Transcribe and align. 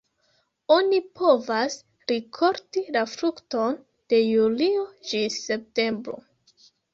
Oni 0.75 1.01
povas 1.19 1.75
rikolti 2.11 2.83
la 2.95 3.03
frukton 3.11 3.77
de 4.15 4.23
julio 4.25 4.81
ĝis 5.11 5.39
septembro. 5.51 6.19